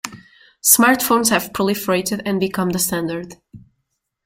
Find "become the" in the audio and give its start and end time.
2.39-2.79